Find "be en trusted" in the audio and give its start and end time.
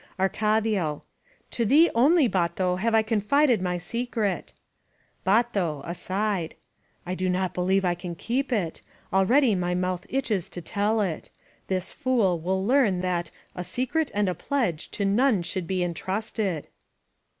15.67-16.67